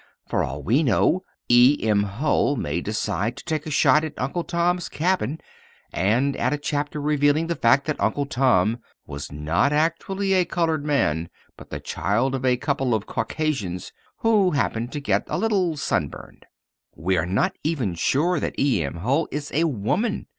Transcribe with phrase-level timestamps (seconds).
[0.27, 1.77] For all we know E.
[1.83, 2.01] M.
[2.01, 5.39] Hull may decide to take a shot at Uncle Tom's Cabin
[5.93, 10.83] and add a chapter revealing the fact that Uncle Tom was not actually a colored
[10.83, 13.91] man but the child of a couple of Caucasians
[14.21, 16.47] who had happened to get a little sunburned.
[16.95, 18.83] We are not even sure that E.
[18.83, 18.95] M.
[18.95, 20.25] Hull is a woman.